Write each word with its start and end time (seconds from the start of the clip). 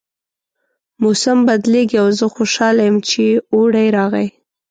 موسم 1.01 1.37
بدلیږي 1.47 1.97
او 2.03 2.07
زه 2.19 2.25
خوشحاله 2.35 2.81
یم 2.87 2.97
چې 3.09 3.23
اوړی 3.53 3.87
راغی 3.97 4.27